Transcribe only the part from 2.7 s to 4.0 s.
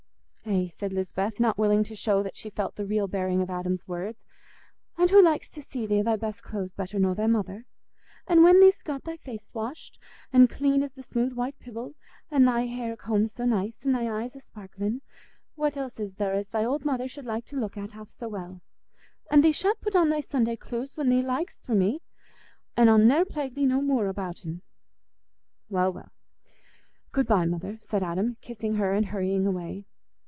the real bearing of Adam's